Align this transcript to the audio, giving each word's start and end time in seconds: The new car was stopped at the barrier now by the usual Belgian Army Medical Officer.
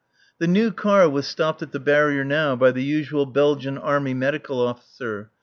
The 0.39 0.47
new 0.47 0.71
car 0.71 1.07
was 1.07 1.27
stopped 1.27 1.61
at 1.61 1.73
the 1.73 1.79
barrier 1.79 2.23
now 2.23 2.55
by 2.55 2.71
the 2.71 2.81
usual 2.81 3.27
Belgian 3.27 3.77
Army 3.77 4.15
Medical 4.15 4.59
Officer. 4.59 5.29